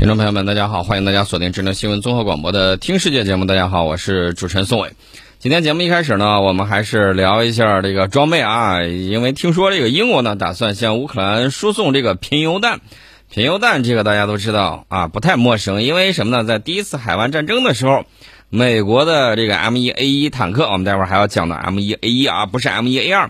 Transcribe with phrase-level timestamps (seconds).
[0.00, 3.44] 听众朋友们，大家好，欢迎大家锁定智能新闻综合广播的《听世界》节目。
[3.44, 4.94] 大家好，我是主持人宋伟。
[5.38, 12.80] 今天节目一开始呢，我们还是聊一下这个装备啊，因为听说这个英国呢打算向乌克兰输送这个贫铀弹。
[13.28, 16.44] 贫铀弹这个大家都知道啊，不太陌生，因为什么呢？
[16.44, 18.06] 在第一次海湾战争的时候，
[18.48, 23.28] 美国的这个 M1A1 坦克，我们待会儿还要讲到 M1A1 啊，不是 M1A2。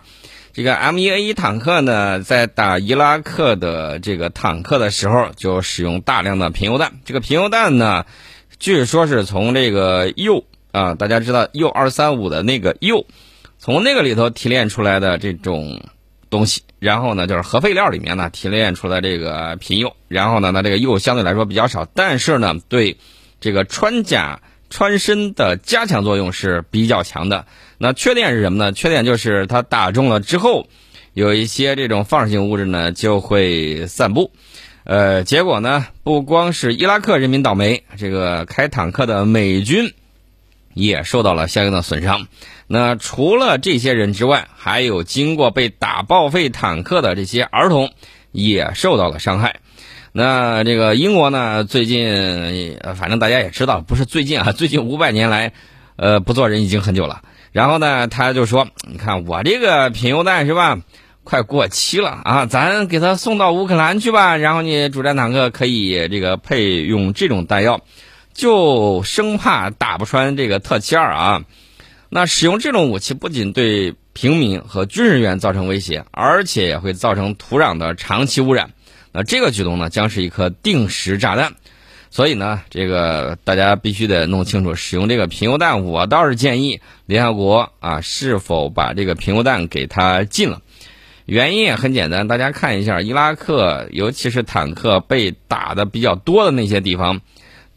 [0.53, 6.95] 这个 M1A1 坦克呢，在打伊拉克的这个坦克的时候，就使用大量的贫铀弹。
[7.05, 8.05] 这个贫铀弹呢，
[8.59, 13.07] 据说是从这个铀啊，大家知道铀二三五的那个铀，
[13.59, 15.81] 从那个里头提炼出来的这种
[16.31, 16.63] 东西。
[16.81, 19.95] 然后呢，就是核废料里面呢提炼出来这个贫铀。
[20.09, 22.97] 然后呢，那这个铀相对来说比较少，但是呢，对
[23.41, 24.41] 这个穿甲。
[24.71, 27.45] 穿身的加强作用是比较强的，
[27.77, 28.73] 那缺点是什么呢？
[28.73, 30.69] 缺点就是它打中了之后，
[31.13, 34.33] 有一些这种放射性物质呢就会散布，
[34.85, 39.93] 呃，结果呢不光是伊拉克人民倒霉，这个开坦克的美军
[40.73, 42.29] 也受到了相应的损伤。
[42.69, 47.93] 那除了这些人之外，还有经过被打报废坦克的这些儿童
[48.31, 49.59] 也受到了伤害。
[50.13, 51.63] 那这个英国呢？
[51.63, 55.53] 最近反正大家也知道，不是最近啊， 最近五百年来，
[55.95, 57.23] 呃，不做人已经很久了。
[57.53, 60.79] 然后呢，他就说：“你看我这个贫铀弹是吧，
[61.23, 64.37] 快过期了啊，咱给他送到乌克兰去吧。
[64.37, 67.81] 然后你主战坦克可以这个配用这种弹药，
[68.35, 71.43] 就生怕打不穿这个特七二啊。
[72.09, 78.71] 那使用这种武器不仅对平民和军人员造成威胁，而且也会造成土壤的长期污染。”
[79.13, 81.55] 那这个举动呢，将是一颗定时炸弹，
[82.11, 85.85] 所以呢，这个大家必须得弄清楚使用这个贫铀弹。
[85.85, 90.63] 我倒是建议联合国啊，是否把这个贫铀弹给它禁了？
[91.27, 97.21] 原因也很简单，大家看一下伊拉克，尤其是坦克被打的比较多的那些地方，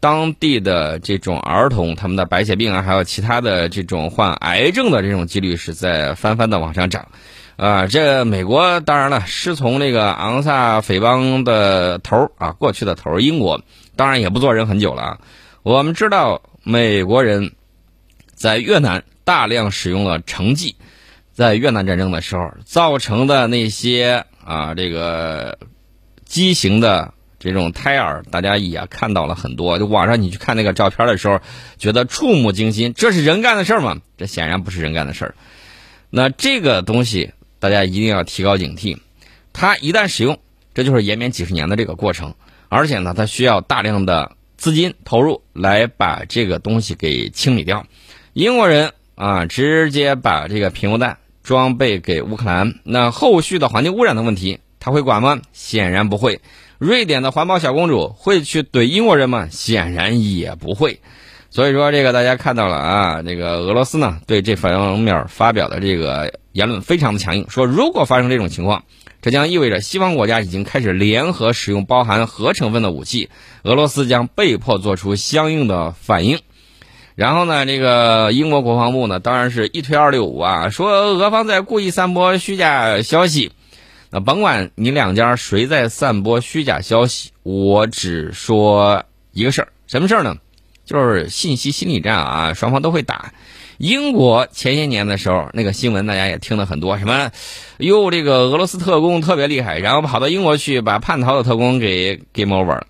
[0.00, 7.08] 当地的这种儿童，他们的白血病啊，还有其他的这种患癌症的这种几率是在翻番的往上涨。
[7.56, 13.62] 啊，这美国当然了，师从这个昂萨匪帮的头啊，过去的头英国
[13.94, 15.18] 当然也不做人很久了啊。
[15.62, 17.52] 我们知道，美国人
[18.34, 20.74] 在越南大量使用了橙剂，
[21.32, 25.56] 在越南战争的时候造成的那些啊，这个
[26.24, 29.78] 畸形的这种胎儿，大家也看到了很多。
[29.78, 31.38] 就网上你去看那个照片的时候，
[31.78, 32.94] 觉得触目惊心。
[32.96, 33.98] 这是人干的事儿吗？
[34.18, 35.34] 这显然不是人干的事儿。
[36.10, 37.32] 那这个东西。
[37.64, 38.98] 大家一定要提高警惕，
[39.54, 40.38] 它一旦使用，
[40.74, 42.34] 这就是延绵几十年的这个过程，
[42.68, 47.86] 而且呢，它需要大量的资金投入来把这个东西给清理掉。
[48.34, 55.40] 英国人啊，直接把这个贫铀弹装备给乌克兰，那后续的环境污染的问题，他会管吗？
[55.54, 56.42] 显然不会。
[56.76, 59.48] 瑞典的环保小公主会去怼英国人吗？
[59.50, 61.00] 显然也不会。
[61.54, 68.82] 所以说，这个大家看到了啊，这个俄罗斯呢，对这方面发表的这个言论非常的强硬，说如果发生这种情况，
[69.22, 73.30] 这将意味着西方国家已经开始联合使用包含核成分的武器，
[73.62, 76.40] 俄罗斯将被迫做出相应的反应。
[77.14, 83.52] 然后呢，这个英国国防部呢，当然是一推二六五啊，说俄方在故意散播虚假消息。
[84.10, 90.34] 那甭管你两家谁在散播虚假消息，我只说一个事儿，什么事儿呢？
[90.84, 93.32] 就是信息心理战啊，双方都会打。
[93.78, 97.32] 英国前些年的时候，那个新闻大家也听了很多，什么
[97.78, 102.86] 哟，这个俄罗斯特工特别厉害，然后跑到英国去把叛逃的特工给 game over 了。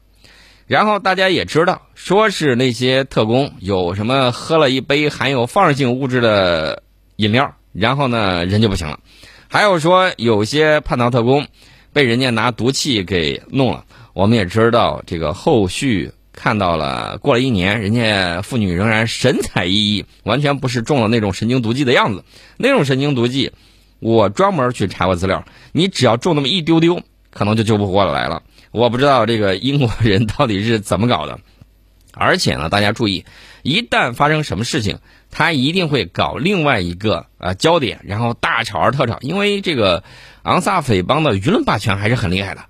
[0.66, 6.82] 然后大家也知道，说是那些特工有什么喝了一杯含有放射性物质的
[7.16, 9.00] 饮料，然后呢人就不行了。
[9.48, 11.46] 还有说有些叛逃特工
[11.92, 13.84] 被人家拿毒气给弄了。
[14.12, 16.12] 我们也知道这个后续。
[16.34, 22.24] 看到了，过了一年，人家妇女仍然神采奕奕，完全不是中了那种神经毒剂的样子。
[22.56, 23.52] 那种神经毒剂，
[24.00, 28.42] 我专门去查过资料，你只要中那么一丢丢，可能就救不过来了。
[28.72, 31.38] 我不知道这个英国人到底是怎么搞的。
[32.16, 33.24] 而且呢，大家注意，
[33.62, 34.98] 一旦发生什么事情，
[35.30, 39.18] 他一定会搞另外一个啊焦点，然后大吵而特吵。
[39.20, 40.04] 因为这个
[40.42, 42.66] 昂萨匪帮的舆论霸权还是很厉害的。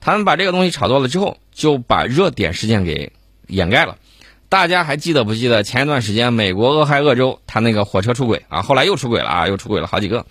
[0.00, 3.12] 他们把这个东西炒作了之后，就把热点事件给
[3.46, 3.96] 掩盖了。
[4.48, 8.62] 大家还记得不记得前一段时间美国俄亥俄州他那个火车出轨啊？
[8.62, 10.24] 后来又出轨了啊，又出轨了好几个。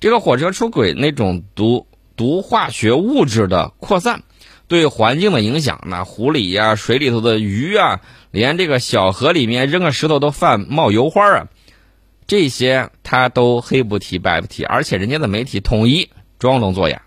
[0.00, 1.86] 这个火车出轨那种毒
[2.16, 4.24] 毒化学物质的扩散，
[4.66, 8.00] 对环境的影响，那湖里呀、水里头的鱼啊，
[8.32, 11.46] 连这个小河里面扔个石头都泛冒油花啊，
[12.26, 16.10] 这些他都黑不提白不提，而且人家的媒体统一
[16.40, 17.02] 装聋作哑，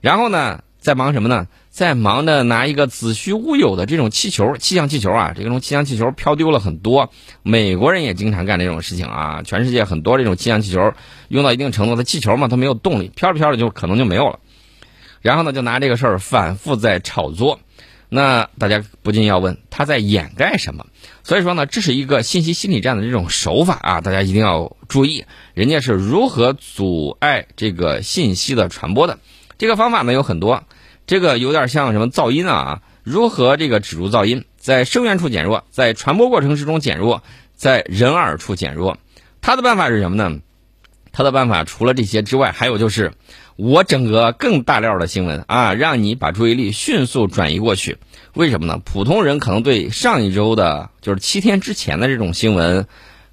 [0.00, 0.60] 然后呢？
[0.86, 1.48] 在忙什么呢？
[1.68, 7.10] 在忙着拿一个子虚乌有的这种气球，气象气球啊，这种气象气球飘丢了很多。
[7.42, 10.94] 美国人也经常干这种事情啊，全世界很多这种气象气球
[11.26, 14.38] 用到一定程度的气球嘛，它没有动力，飘着飘着就可能就没有了。
[15.22, 17.58] 然后呢，就拿这个事儿反复在炒作。
[18.08, 20.86] 那大家不禁要问，他在掩盖什么？
[21.24, 25.24] 所以说呢，这是一个信息心理战的这种手法啊，大家一定要注意，
[25.54, 29.18] 人家是如何阻碍这个信息的传播的。
[29.58, 30.62] 这个方法呢有很多。
[31.06, 32.82] 这个有点像什么噪音啊？
[33.04, 37.22] 如何这个止住噪音，在声源处减弱，在传播过程之中减弱，
[37.54, 38.98] 在人耳处减弱。
[39.40, 40.40] 他的办法是什么呢？
[41.12, 43.12] 他的办法除了这些之外，还有就是
[43.54, 47.98] 我整个更大料的新闻啊，让你把注意力迅速转移过去。
[48.34, 48.82] 为什么呢？
[48.84, 52.86] 普通人可能对上一周的，就是七天之前的这种新闻，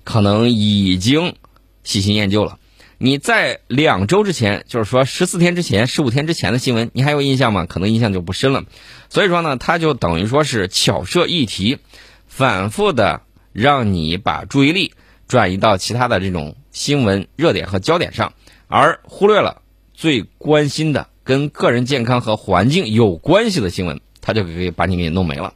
[0.04, 1.36] 可能已经
[1.84, 2.60] 喜新厌旧了。
[3.04, 7.66] 你在两周之前，就是说十四天之前、十五天之前的新闻，你还有印象吗？
[7.66, 8.64] 可能印象就不深了。
[9.10, 11.80] 所以说呢，它就等于说是巧设议题，
[12.28, 14.94] 反复的让你把注意力
[15.28, 18.32] 转移到其他的这种新闻热点和焦点上，
[18.68, 19.62] 而忽略了
[19.94, 25.56] 最关心的跟个人健康和环境有关系的新闻，它就可以把你给弄没了。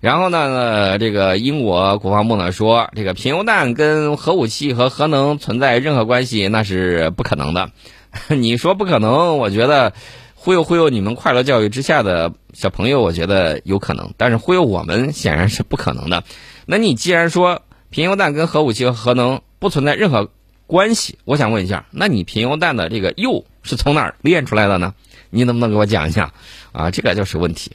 [0.00, 7.70] 然后呢，这个英国国防部呢说，这个贫铀弹跟核武器和核能存在任何关系，那是不可能的。
[8.28, 9.92] 你说不可能，我觉得
[10.34, 16.24] 忽悠忽悠你们快乐教育之下的小朋友，我觉得有可能，但是忽悠我们显然是不可能的。
[16.64, 17.60] 那你既然说
[17.90, 20.30] 贫铀弹跟核武器和核能不存在任何
[20.66, 24.94] 关系，我想问一下，那你贫铀弹的这个铀是从哪儿炼出来的呢？
[25.28, 26.32] 你能不能给我讲一下？
[26.72, 27.72] 啊，这个就是问题。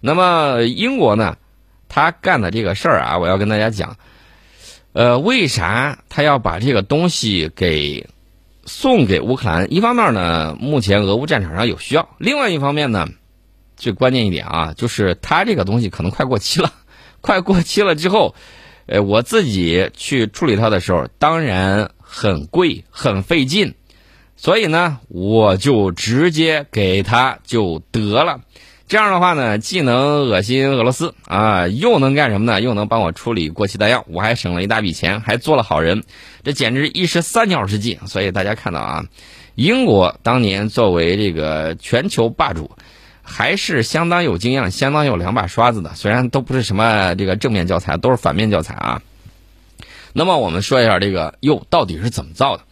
[0.00, 1.36] 那么英国呢？
[1.94, 3.98] 他干的这个事儿啊，我要跟大家讲，
[4.94, 8.08] 呃，为啥他要把这个东西给
[8.66, 9.72] 送给乌克兰？
[9.72, 13.06] 一方面呢，目前俄乌战场上有需要；另外一方面呢，
[13.76, 16.72] 最关键一点啊，就是他这个东西可能快过期了，
[17.22, 18.34] 快过期了之后，
[18.86, 23.74] 呃，我自己去处理它的时候，当然很贵、很费劲，
[24.34, 28.40] 所以呢，我就直接给他就得了。
[28.86, 32.60] 这样的话呢，既能恶心俄罗斯啊，又能干什么呢？
[32.60, 36.04] 又能帮我处理过期弹药，我还省了一大笔钱，还做了好人，
[36.42, 37.98] 这简直一石三鸟之计。
[38.06, 39.06] 所以大家看到啊，
[39.54, 42.72] 英国当年作为这个全球霸主，
[43.22, 45.94] 还是相当有经验、相当有两把刷子的。
[45.94, 49.00] 虽然都不是什么这个正面教材，都是反面教材啊。
[50.12, 52.64] 那么我们说一下这个铀到底是怎么造的，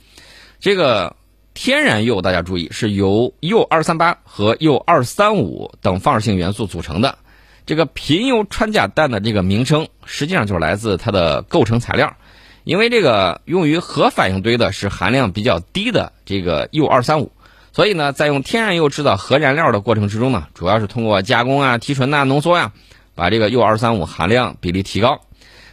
[0.61, 1.17] 这个。
[1.54, 7.19] 天然铀，大家注意，是由铀二三八和铀二三五等放射性元素组成的。
[7.66, 12.16] 这个贫铀穿甲弹的这个名称，实际上就是来自它的构成材料。
[12.64, 17.31] 因为这个用于核反应堆的是含量比较低的这个铀二三五，
[17.72, 22.72] 所以呢，在用天然铀制造核燃料的过程之中呢，主要是通过加工啊、提纯呐、浓缩呀，
[23.14, 25.20] 把这个铀二三五含量比例提高。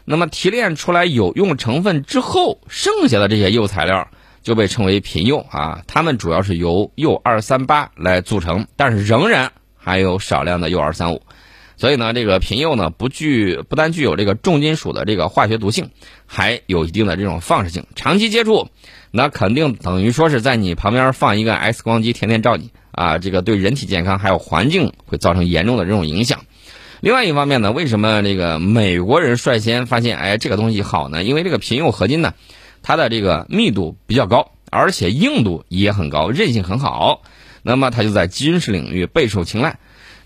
[0.04, 4.08] 那么提炼出来有用成分之后，剩下的这些铀材料。
[4.42, 11.22] 就被称为贫铀啊，它们主要是由铀二三八来组成，但是仍然还有少量的铀二三五，
[11.78, 15.90] 所以呢，这个贫铀呢不具不单具有这个重金属的这个化学毒性，
[16.26, 18.70] 还有一定的这种放射性，长期接触，
[19.12, 26.42] 那肯定等于说是在你旁边放一个 X 光机，天天照你啊，这个对人体健康还有环境会造成严重的这种影响。
[27.02, 31.24] 另外一方面呢，为什么这个美国人率先发现哎这个东西好呢？
[31.24, 32.34] 因为这个贫铀合金呢。
[32.82, 37.22] 它的这个密度比较高，而且硬度也很高，韧性很好。
[37.62, 39.78] 那么它就在军事领域备受青睐。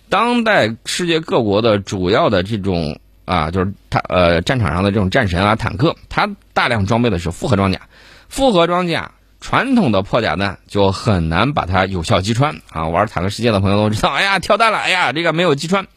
[0.09, 7.81] 当代世界各国的主要的这种啊，就是它呃战场上的这种战神啊，坦克，它大量装备的是复合装甲。
[8.29, 12.87] 复合装甲传统的破甲弹就很难把它有效击穿啊。
[12.87, 15.87] 玩坦克世界的朋友都知道，哎呀跳弹了，哎呀这个没有击穿。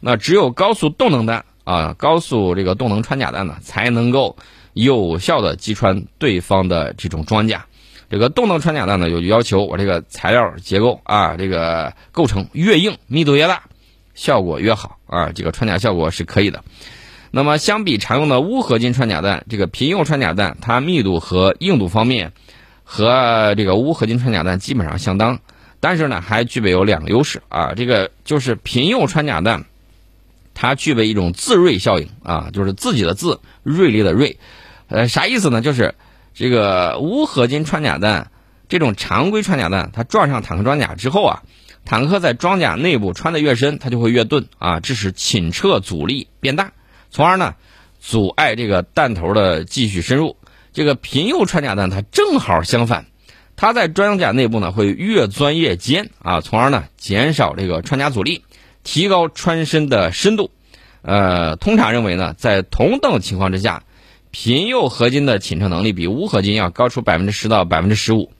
[0.00, 4.36] 那只有高速动能弹啊，高速这个动能穿甲弹呢，才能够。
[4.84, 7.66] 有效的击穿对方的这种装甲，
[8.08, 13.60] 这个动能穿甲弹呢，有要求我这个材料结构啊，这个构成越硬，密度越大，
[14.14, 16.62] 效果越好啊，这个穿甲效果是可以的。
[17.32, 22.32] 那么相比常用的钨合金穿甲弹，这个贫铀穿甲弹它密度和硬度方面
[22.84, 25.40] 和这个钨合金穿甲弹基本上相当，
[25.80, 29.64] 但是呢还具备有两个优势啊，这个就是贫铀穿甲弹
[30.54, 34.36] 它具备一种自锐效应啊，就是自己的自锐利的锐。
[34.88, 35.60] 呃，啥意思呢？
[35.60, 35.94] 就是
[36.34, 38.30] 这个钨合金穿甲弹，
[38.68, 41.42] 这种常规穿甲弹，它撞上坦克装甲之后啊，
[41.84, 46.72] 坦克在装甲内部穿的越深，它就会越钝啊，致使倾撤阻力变大，
[47.10, 47.54] 从而呢
[48.00, 50.36] 阻碍这个弹头的继续深入。
[50.72, 53.06] 这个贫铀穿甲弹它正好相反，
[53.56, 58.42] 它在装甲内部呢会越钻越尖啊，从而呢减少这个穿甲阻力。
[58.84, 60.50] 提高穿身的深度。
[61.02, 63.82] 呃，通常认为呢，在同等情况之下，
[64.30, 68.32] 贫铀合金的倾车能力比钨合金要高出百分之十到百分之十五。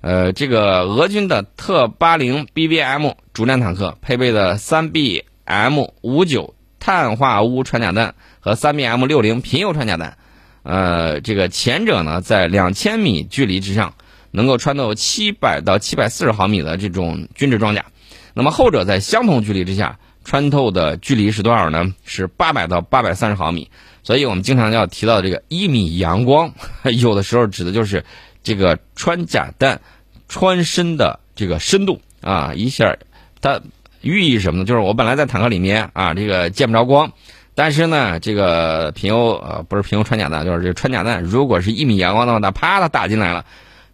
[0.00, 10.16] 呃，这个俄军的特八零 BBM 主战坦克配备的三 BM 五九碳化钨穿甲弹和三 BM 六零贫铀穿甲弹，
[10.64, 13.94] 呃，这个前者呢，在两千米距离之上
[14.32, 17.84] 能够穿透七百到七百四十毫米的这种均质装甲，
[18.34, 21.94] 那么后者在相同距离之下穿透的距离是多少呢？
[22.04, 23.70] 是八百到八百三十毫米。
[24.02, 26.52] 所以我们经常要提到这个一米阳光，
[27.00, 28.04] 有的时候指的就是
[28.42, 29.80] 这个穿甲弹
[30.28, 32.96] 穿身的这个深度啊，一下
[33.40, 33.60] 它
[34.00, 34.64] 寓意什么呢？
[34.64, 37.12] 就是我本来在坦克里面啊，这个见不着光，
[37.54, 43.44] 但是呢，这个平油呃不是平油穿甲弹，就是这个穿甲弹，如果是一米阳光的话，它啪它打进来了，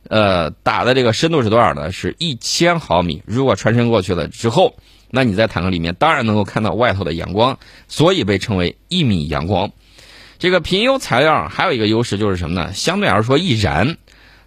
[0.08, 1.92] 呃，打的这个深度是多少呢？
[1.92, 3.22] 是一千毫米。
[3.26, 4.74] 如果穿身过去了之后，
[5.10, 9.70] 那你在坦克里面当然能够看到外头的阳光，所以被称为一米阳光。
[10.38, 12.72] 这个贫铀材料还有一个优势就是什么呢？
[12.72, 13.96] 相对来说易燃，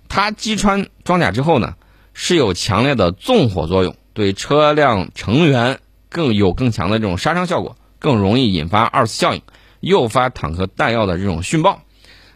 [0.07, 1.75] 它击穿装甲之后呢，
[2.13, 5.79] 是有强烈的纵火作用，对车辆成员
[6.10, 9.41] 更有更强的这种杀伤效果，更容易引发二次效应，
[9.81, 11.81] 诱发坦克弹药的这种殉爆。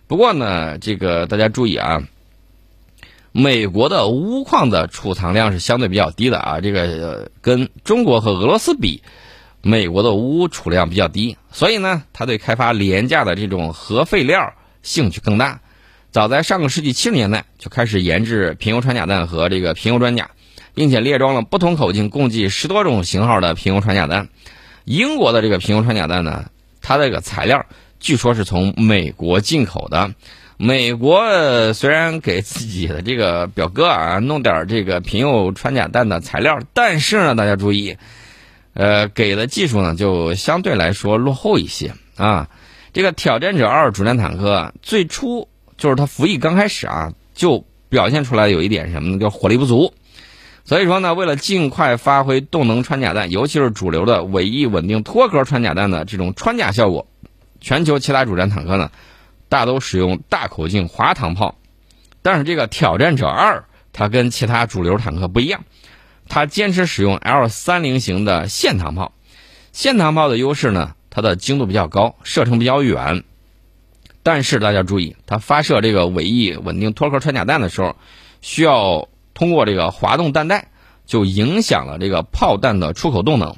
[0.08, 2.04] 不过呢，这个大家注意啊，
[3.32, 9.02] 美国的钨矿的储藏量是相对比较低的啊，这个跟中国和俄罗斯比。
[9.68, 14.54] 美国的钨储量比较低，所以呢，他对开发廉价的这种核废料
[14.84, 15.60] 兴趣更大。
[16.12, 20.30] 早在上个世纪七十年代就开始研制贫铀穿甲弹和这个贫铀装甲，
[20.76, 24.30] 并且列装了不同口径、共计十多种型号的贫铀穿甲弹。
[24.84, 26.46] 英国的这个贫铀穿甲弹呢，
[26.80, 27.66] 它这个材料
[28.00, 30.14] 据说是从美国进口的。
[30.58, 37.98] 美国虽然给自己的这个表哥啊弄点这个贫铀穿甲弹的材料，但是呢，大家注意。
[38.76, 42.50] 呃，给的技术呢就相对来说落后一些啊。
[42.92, 49.18] 这个挑战者二主战坦克最初就是它服役刚开始啊，就表现出来有一点什么呢？
[49.18, 49.94] 叫火力不足。
[50.66, 57.08] 所以说呢，为了尽快发挥动能穿甲弹，尤其是主流的尾翼稳定脱壳穿甲弹的这种穿甲效果，
[57.62, 58.92] 全球其他主战坦克呢
[59.48, 61.56] 大都使用大口径滑膛炮。
[62.22, 63.64] 但是这个挑战者二
[63.94, 65.64] 它跟其他主流坦克不一样。
[66.28, 69.14] 它坚持使用 L 三零型的线膛炮，
[69.72, 73.24] 线膛炮的优势呢，它的精度比较高，射程比较远。
[74.24, 77.96] 但是大家注意，它发射这个尾翼稳定脱壳穿甲弹的时候，
[78.42, 80.70] 需要通过这个滑动弹带，
[81.06, 83.56] 就影响了这个炮弹的出口动能。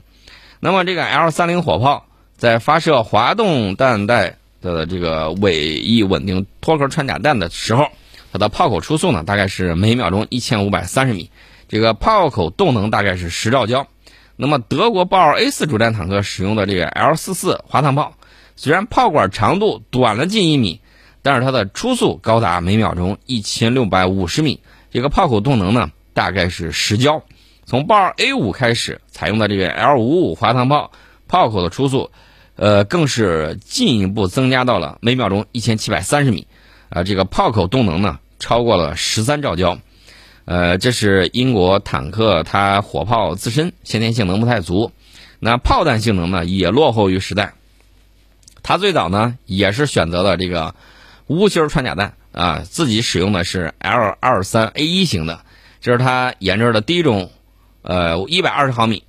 [0.60, 2.06] 那么这个 L 三零火炮
[2.36, 7.88] 在发射滑动弹带的这个尾翼稳定脱壳穿甲弹的时候，
[8.34, 11.30] 它的炮口初速呢，大概是每秒钟一千五百三十米。
[11.68, 13.88] 这个炮口动能大概是十兆焦，
[14.36, 18.14] 那么德国豹二 A 四主战坦克使用的这个 L 四四滑膛炮，
[18.56, 20.80] 虽然炮管长度短了近一米，
[21.22, 27.24] 但是它的初速高达每秒钟一千六百五十米，这个炮口动能呢大概是十焦。
[27.66, 30.92] 从豹二 A 五开始采用的这个 L 五五滑膛炮，
[31.28, 32.12] 炮口的初速，
[32.56, 36.48] 呃，更是进一步增加到了每秒钟一千七百三十米，
[36.88, 39.80] 啊，这个炮口动能呢超过了十三兆焦。
[40.48, 44.94] 呃，这是英国坦克，它火炮自身先天性能不太足，
[45.40, 47.54] 那炮弹性能呢也落后于时代。
[48.64, 50.74] 它最早呢也是选择了这个
[51.28, 55.42] 钨芯穿甲弹啊，自己使用的是 L 二三 A 一型的，
[55.82, 57.30] 这是它研制的第一种
[57.82, 59.04] 呃一百二十毫米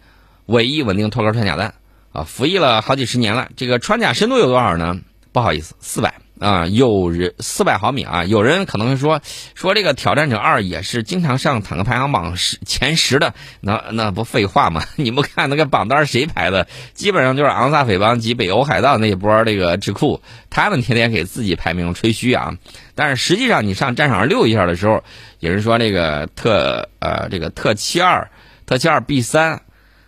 [0.47, 1.75] 尾翼稳定脱壳穿甲弹
[2.11, 3.49] 啊，服役了好几十年了。
[3.55, 4.99] 这个穿甲深度有多少呢？
[5.31, 6.15] 不好意思，四百。
[6.41, 8.25] 啊，有人四百毫米啊！
[8.25, 9.21] 有人可能会说，
[9.55, 14.83] 说这个挑战者二也是经常上坦克排行榜十前十的，那那不废话吗？
[14.97, 16.67] 你不看那个榜单谁排的？
[16.95, 22.53] 基本上就是昂萨匪帮及北欧海盗那一波这个智库，他们天天给自己排名吹嘘啊。
[22.95, 25.03] 但是实际上你上战场上溜一下的时候，
[25.41, 28.31] 有人说这个特呃这个特七二
[28.65, 29.61] 特七二 B 三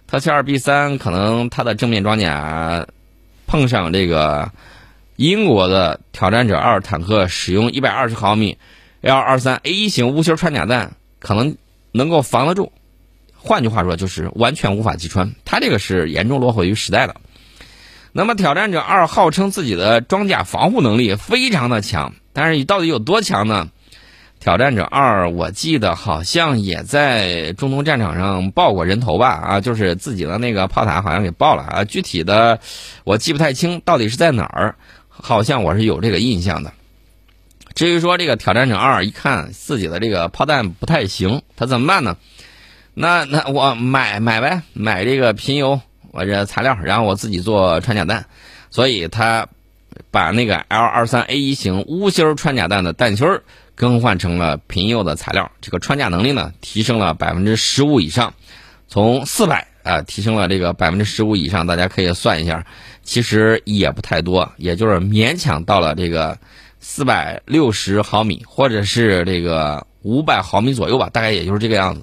[0.07, 2.87] 特七二 B 三可能它的正面装甲
[3.47, 4.49] 碰上这个。
[5.21, 8.57] 英国的挑战者二坦克使用一百二十毫米
[9.03, 11.59] L 二三 A 一型钨芯穿甲弹，可能
[11.93, 12.73] 能够防得住。
[13.37, 15.35] 换句话说，就是完全无法击穿。
[15.45, 17.17] 它这个是严重落后于时代的。
[18.13, 23.69] 那么，挑战者二号称自己的装甲防护能力非常的强，但是你到底有多强呢？
[24.39, 29.29] 挑战者二，我记得好像也在中东战场上爆过人头吧？
[29.29, 31.85] 啊，就是自己的那个炮塔好像给爆了啊。
[31.85, 32.59] 具体的
[33.05, 34.77] 我记不太清，到底是在哪儿？
[35.23, 36.73] 好像我是有这个印象的。
[37.75, 42.17] 至于说这个挑战者二，一看自己的这个炮弹不太行，他怎么办呢？
[42.95, 48.27] 那那我买买呗，买这个贫铀我这材料，然后我自己做穿甲弹，
[48.71, 49.47] 所以他
[50.11, 53.27] 把那个 L 二三 A 一型钨芯穿甲弹的弹芯
[53.77, 58.35] 更换成了平铀的材料，这个穿甲能力呢提升了百分之十五以上，
[58.89, 62.65] 从四百啊提升了这个百分之十五以上，大家可以算一下，
[63.03, 66.39] 其实也不太多，也就是勉强到了这个
[66.81, 72.03] 四百六十毫米或者是这个五百毫米左右吧，大概也就是这个样子。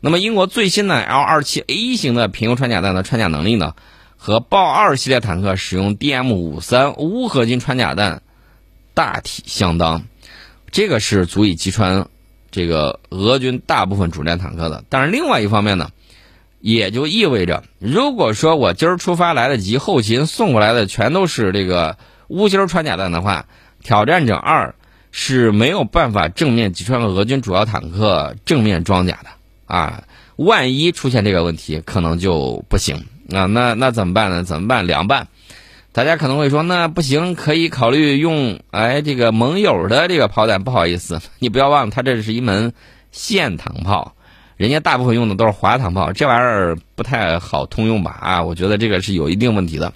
[0.00, 3.74] 那么，英国最新的 L 二七 A 型的平铀穿甲弹的穿甲能力呢，
[4.16, 8.22] 和豹二系列坦克使用 DM 五三钨合金穿甲弹
[8.94, 10.04] 大体相当，
[10.70, 12.06] 这个是足以击穿
[12.50, 14.84] 这个俄军大部分主战坦克的。
[14.88, 15.90] 但是另外一方面呢，
[16.60, 21.98] 也就意味着，如果说我今儿出发来得及，后勤送过来的全都是这个
[22.28, 23.46] 钨芯穿甲弹的话，
[23.82, 24.74] 挑战者二
[25.10, 29.30] 是没有办法正面击穿俄军主要坦克正面装甲的。
[29.66, 30.04] 啊，
[30.36, 33.46] 万一出现这个问题，可能就不行啊。
[33.46, 34.44] 那那怎么办呢？
[34.44, 34.86] 怎么办？
[34.86, 35.26] 凉拌。
[35.90, 40.62] 大家可能会说，那不行，可以考虑用哎这个盟友的这个炮弹。
[40.62, 42.74] 不好意思，你不要忘了，它这是一门
[43.10, 44.14] 线膛炮，
[44.56, 48.18] 人家大部分用的都是滑膛炮，这玩意儿不太好通用吧？
[48.20, 49.92] 啊，我觉得这个是有一定问题的。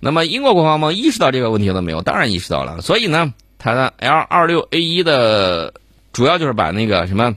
[0.00, 2.02] 那么英国国防部意识到这个问题了没有？
[2.02, 2.82] 当然意识到了。
[2.82, 5.72] 所以呢，它的 L 二六 A 一的
[6.12, 7.36] 主要就是把那个什么。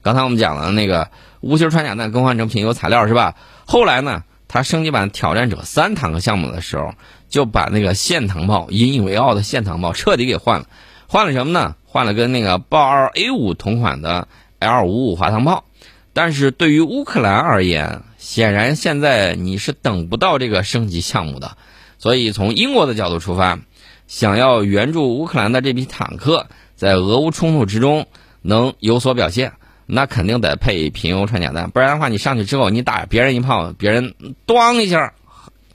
[0.00, 3.34] 刚才我们讲了那个无芯穿甲弹更换成平铀材料是吧？
[3.66, 6.94] 后来呢，它升级版挑战者三坦克项目的时候，
[7.28, 10.66] 就把那个线膛炮引以为傲的线膛炮彻底给换了。
[11.08, 11.74] 换了什么呢？
[11.84, 14.28] 换了跟那个豹二 A 五同款的
[14.58, 15.64] L 五五滑膛炮。
[16.12, 21.56] 但是对于乌克兰而言，显然现在你是等不到这个升级项目的。
[21.98, 23.58] 所以从英国的角度出发，
[24.06, 26.46] 想要援助乌克兰的这批坦克
[26.76, 28.06] 在俄乌冲突之中
[28.42, 29.52] 能有所表现。
[29.90, 34.14] 那肯定得配平铀穿甲弹，不然的话，你上去之后，你打别人一炮，别人
[34.46, 35.14] 咣一下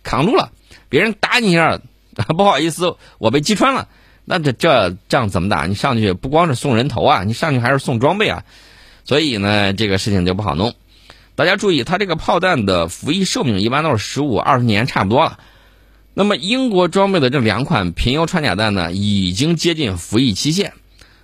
[0.03, 0.51] 扛住了，
[0.87, 1.81] 别人打你一下，
[2.37, 3.87] 不好意思，我被击穿了，
[4.23, 5.65] 那这这仗怎么打？
[5.65, 8.43] 你上去不光是送人头啊，你上去还是送装备啊，
[9.05, 10.73] 所以呢，这个事情就不好弄。
[11.35, 15.39] 大家注意，它这个炮弹的服役寿命一般都是十五二十年，差不多了。
[16.13, 20.73] 那么英国装备的这两款平铀穿甲弹呢，已经接近服役期限。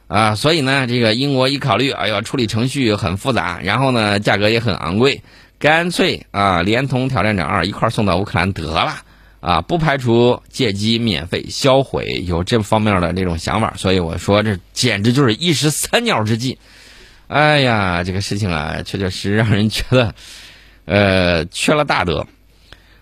[0.08, 5.22] 啊，所以呢，这个英国一考虑，哎呀，处理程序很复杂，然后呢，价格也很昂贵，
[5.60, 8.96] 干脆啊，连同挑战者二一块送到乌克兰得了，
[9.40, 13.76] 啊，不排除借机免费销毁，有这方面的这种想法。
[13.78, 16.58] 所以我说，这简直就是一石三鸟之计。
[17.30, 20.14] 哎呀，这个事情啊，确确实实让人觉得，
[20.86, 22.28] 呃，缺了大德。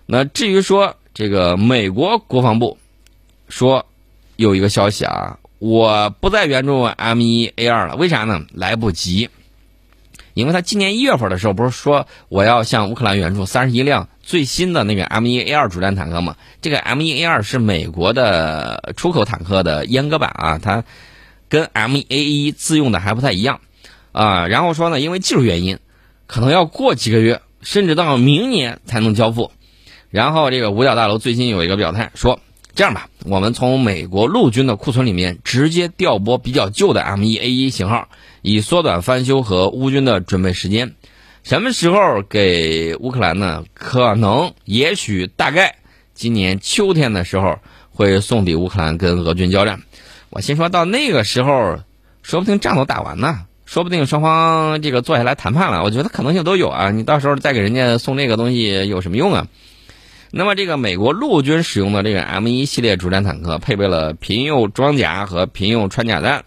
[0.06, 2.78] 那至于说这个美国国防部
[3.48, 3.84] 说
[4.36, 5.38] 有一个消息啊。
[5.60, 8.42] 我不再援助 M 一 A 二了，为啥呢？
[8.52, 9.28] 来不及，
[10.34, 16.36] 因为他今年一月份的时候不是说我要向乌克兰援助三十一辆最新的那个 M 一 A 二主战坦克吗？
[16.62, 20.84] 这个 M 一 A 二是美国的出口坦克的阉割版啊，它
[21.48, 23.60] 跟 M 一 A 一自用的还不太一样
[24.18, 24.46] 啊。
[24.48, 25.78] 然后说呢，因为技术原因，
[26.26, 29.52] 可能要过几个月，甚至到明年才能交付。
[30.10, 32.40] 然后这个五角大楼最近有一个表态说。
[32.74, 38.08] 这样吧，我们从美国陆军的库存里面直接调拨比较旧的 M 一 A 一型号，
[38.40, 40.94] 以缩短翻修和乌军的准备时间。
[41.42, 43.64] 什么时候给乌克兰呢？
[43.74, 45.74] 可能、也许、大概
[46.14, 47.58] 今年秋天的时候
[47.90, 49.82] 会送抵乌克兰跟俄军交战。
[50.30, 51.80] 我心说到那个时候，
[52.22, 55.82] 说不定仗都打完呢，说不定双方这个坐下来谈判了。
[55.82, 56.90] 我觉得可能性都有啊。
[56.90, 59.46] 你到时候再给人家送这个东西有什么用啊？
[60.30, 66.46] 那么，这个美国陆军使用的这个 M 一系列主战坦克配备了平铀装甲和平铀穿甲弹，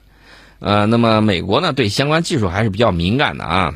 [0.58, 3.76] 呃，那么美国呢对相关技术还是比较敏感的啊。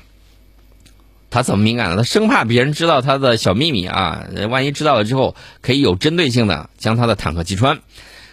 [1.30, 1.98] 他怎么敏感呢？
[1.98, 7.78] 他生怕别人知道他的小秘密啊，万一知道了之后，可以有针对性的将他的坦克击穿。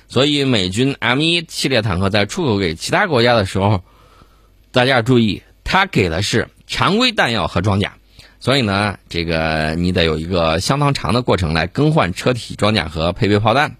[0.09, 3.83] 所以，美军 M 一系列坦克在出口给其他国家的时候，
[4.73, 7.93] 大家注意，他给的是常规弹药和装甲。
[8.41, 13.77] 所以呢，这个你得有一个相当长的过程来更换车体装甲和配备炮弹。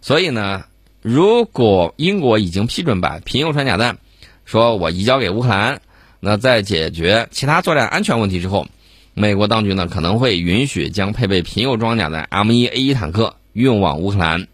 [0.00, 0.64] 所以呢，
[1.02, 3.98] 如果英国已经批准把贫铀穿甲弹
[4.44, 5.82] 说我移交给乌克兰，
[6.20, 8.68] 那在解决其他作战安全问题之后，
[9.14, 14.46] 美国当局呢可能会允许将配备贫铀装甲的 M1A1 坦克运往乌克兰，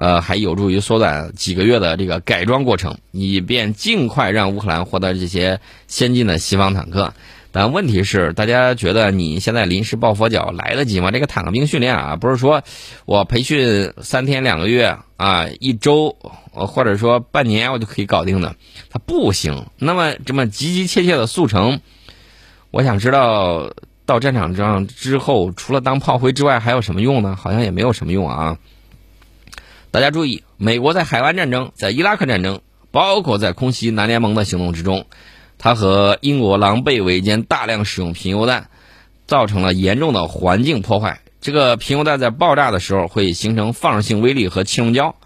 [0.00, 7.12] 呃，还有助于缩短几个月的这个改装过程，以便尽快让乌克兰获得这些先进的西方坦克。
[7.52, 11.10] 但问题是，大家觉得你现在临时抱佛脚来得及吗？
[11.10, 12.62] 这个坦克兵训练啊，不是说
[13.04, 16.16] 我培训三天两个月啊，一周
[16.50, 18.56] 或者说半年我就可以搞定的，
[18.88, 19.66] 它不行。
[19.76, 21.78] 那么这么急急切切的速成，
[22.70, 23.70] 我想知道
[24.06, 27.36] 到战场上之后，除了当炮灰之外，还有什么用呢？
[27.36, 28.56] 好像也没有什么用啊。
[29.92, 32.60] 大家注意，美国在海湾战争、在伊拉克战争，
[32.92, 35.06] 包括在空袭南联盟的行动之中，
[35.58, 38.68] 它和英国狼狈为奸，大量使用贫铀弹，
[39.26, 41.22] 造成了严重的环境破坏。
[41.40, 45.16] 这个贫铀弹在爆炸的时候会形成放射性微粒和气溶胶。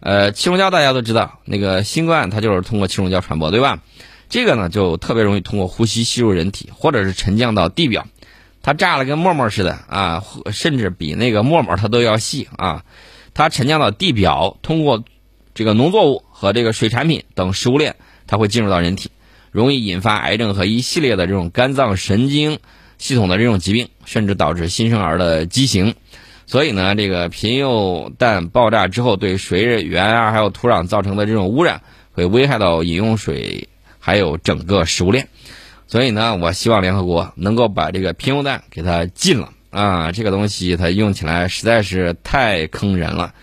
[0.00, 3.82] 呃，气溶胶大家都知道，那个新冠它就是通过气溶胶传播，对吧？
[4.30, 8.06] 这个呢就特别容易通过呼吸吸入人体，或者是沉降到地表。
[8.62, 12.84] 它炸了跟沫沫似的啊，甚至比那个沫沫它都要细啊。
[13.34, 15.04] 它沉降到地表，通过
[15.54, 19.10] 这个农作物和这个水产品等食物链，它会进入到人体，
[19.50, 22.58] 容易引发癌症和一系列的这种肝脏神经
[22.96, 25.94] 系统的这种疾病，甚至导致新生儿的畸形。
[26.46, 31.80] 所以呢，这个贫铀弹爆炸之后，对水源啊，还有土壤造成的这种污染，
[32.12, 33.68] 会危害到饮用水，
[33.98, 35.28] 还有整个食物链。
[35.86, 39.53] 所以呢，我希望联合国能够把这个贫铀弹给它禁了。
[39.74, 43.34] 啊，这个东西它用起来实在是太坑人了，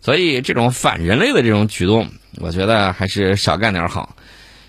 [0.00, 4.14] 所以这种反人类的这种举动，我觉得还是少干点好。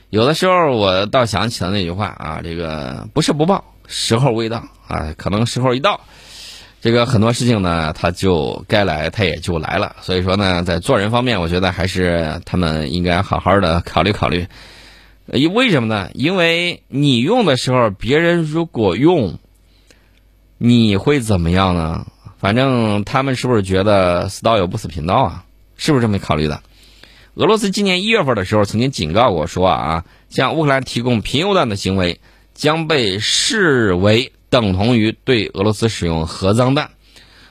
[0.10, 6.02] 有的时候我倒想起了那句话啊，这个不是不报，时候未到啊，可能时候一到，
[6.82, 9.96] 这个很多事情呢，它就该来，它也就来了。
[10.02, 14.48] 所以说呢，在做人方面，我觉得还是他们应该好好的考虑考虑。
[15.28, 16.10] 因为什么呢？
[16.16, 19.38] 因为你用的时候，别人如果用。
[20.58, 22.06] 你会怎么样呢？
[22.40, 25.46] 反正他们是不是觉得死道友不死贫道啊？
[25.78, 26.62] 是不是这么考虑的？
[27.36, 32.20] 俄罗斯今年一月份的时候曾经警告过说啊，向乌克兰提供贫铀弹的行为
[32.54, 36.92] 将被视为等同于对俄罗斯使用核脏弹。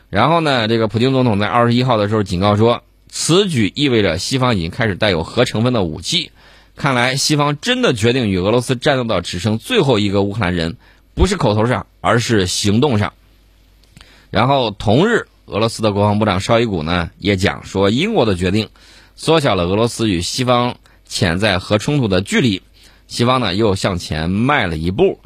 [0.09, 6.31] 然后呢，这个普京总统在二十一号的时候警告说，此举意味着西方已经开始带有核成分的武器。
[6.77, 10.77] 看来西方真的决定与俄罗斯战斗到只剩最后一个乌克兰人。
[11.15, 13.13] 不是口头上，而是行动上。
[14.31, 18.71] 然后同日，俄罗斯的国防部长绍伊古呢也讲说，英国的决定
[19.15, 22.63] 缩小了俄罗斯与西方潜在核冲突的距离，
[23.07, 25.21] 西方呢又向前迈了一步。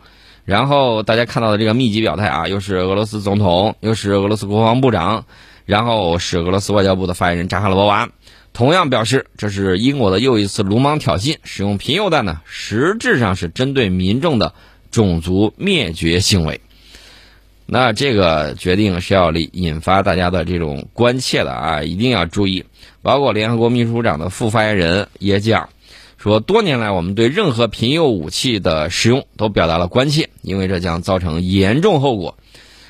[0.45, 5.25] 然后大家看到的这个密集表态啊，又是俄罗斯总统，又是俄罗斯国防部长，
[5.65, 8.09] 然后是俄罗斯外交部的发言人扎哈罗娃，
[8.53, 14.53] 同样表示这是英国的又一次鲁莽挑衅，使用贫铀弹呢，实质上是针对民众的。
[14.97, 16.59] 种族灭绝行为，
[17.67, 22.65] 那这个决定是要引发大家的这种关切的啊，一定要注意。
[23.03, 25.69] 包括联合国秘书长的副发言人也讲
[26.17, 32.39] 说，多年来我们对任何贫铀武器的使用都表达了关切，因为这将造成严重后果。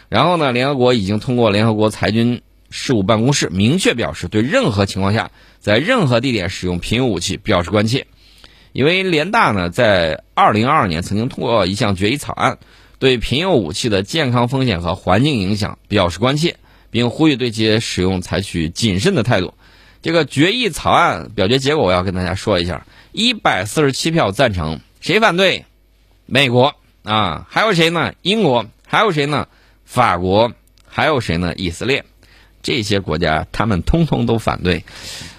[0.08, 2.40] 然后呢，联合国已经通过联合国裁军
[2.70, 8.06] 事务办公室明确表示，对任何情况下在任何地点使用贫铀武器表示关切。
[8.76, 12.58] 因为联大呢，在二零二二年曾经通过一项决议草案，
[12.98, 16.56] 对贫铀武器的健康风险和环境影响表示关切，
[16.90, 19.54] 并呼吁对其使用采取谨慎的态度。
[20.02, 25.64] 这个决议草案表决结果，我要跟大家说一下：一百四十七票赞成，谁反对？
[26.26, 28.12] 美国啊，还有谁呢？
[28.20, 29.48] 英国，还有谁呢？
[29.86, 30.52] 法国，
[30.86, 31.54] 还有谁呢？
[31.56, 32.04] 以色列，
[32.62, 34.84] 这些国家他们通通都反对。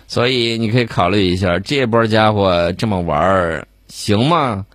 [0.08, 4.66] 所以你可以考虑一下，这波家伙这么玩儿行吗？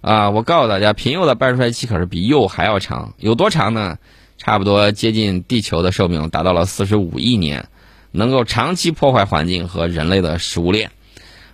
[0.00, 3.98] 啊，我告诉大家，贫铀的半衰期可是比铀还要长，有多长呢？
[4.38, 7.68] 差不多接近地球的寿命，达到了四十五亿年，
[8.12, 10.92] 能够长期破坏环境和人类的食物链。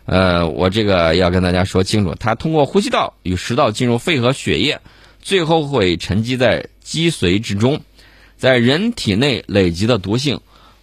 [0.04, 4.80] 呃，我这个要跟大家说清楚，它通过呼吸道与食道进入肺和血液，
[5.22, 7.80] 最后会沉积在脊髓之中，
[8.36, 10.40] 在人体内累积的毒性。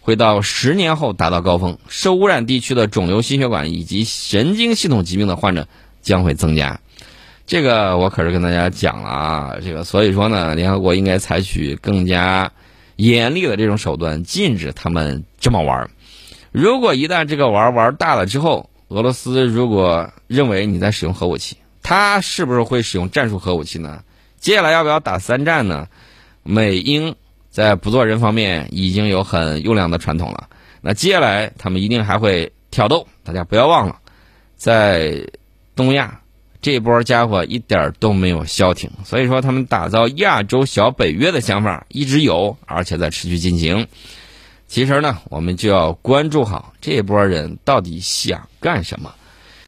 [0.10, 5.68] 会到十年后达到高峰，受污染地区的肿瘤、心血管以及神经系统疾病的患者
[6.02, 6.80] 将会增加。
[7.46, 12.52] 这个我可是跟大家讲了啊，这个所以说呢，联合国应该采取更加
[12.96, 15.92] 严厉的这种手段，禁止他们这么玩。
[16.52, 24.02] 如果一旦这个玩玩大了之后，俄罗斯如果认为你在使用核武器，他是不是会使用战术核武器呢？
[24.40, 25.88] 接下来要不要打三战呢？
[26.42, 27.16] 美英。
[27.50, 30.48] 在不做人方面已经有很优良的传统了，
[30.82, 33.08] 那接下来他们一定还会挑逗。
[33.24, 33.98] 大家不要忘了，
[34.56, 35.28] 在
[35.76, 36.20] 东亚
[36.62, 43.88] 这波家伙一点都没有消停，所以说他们打造亚洲小北约的想法一直有，而且在持续进行。
[44.68, 49.12] 其实呢，我们就要关注好这波人到底想干什么。